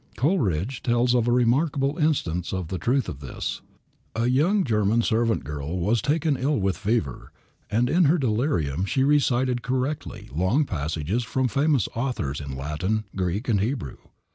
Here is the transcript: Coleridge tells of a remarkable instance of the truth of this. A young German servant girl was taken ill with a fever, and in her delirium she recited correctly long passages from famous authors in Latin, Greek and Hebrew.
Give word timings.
Coleridge 0.17 0.81
tells 0.81 1.13
of 1.13 1.27
a 1.27 1.31
remarkable 1.31 1.99
instance 1.99 2.53
of 2.53 2.69
the 2.69 2.79
truth 2.79 3.07
of 3.07 3.19
this. 3.19 3.61
A 4.15 4.25
young 4.25 4.63
German 4.63 5.03
servant 5.03 5.43
girl 5.43 5.77
was 5.77 6.01
taken 6.01 6.35
ill 6.37 6.57
with 6.59 6.77
a 6.77 6.79
fever, 6.79 7.31
and 7.69 7.87
in 7.87 8.05
her 8.05 8.17
delirium 8.17 8.83
she 8.83 9.03
recited 9.03 9.61
correctly 9.61 10.27
long 10.33 10.65
passages 10.65 11.23
from 11.23 11.47
famous 11.47 11.87
authors 11.93 12.41
in 12.41 12.55
Latin, 12.57 13.03
Greek 13.15 13.47
and 13.47 13.61
Hebrew. 13.61 13.97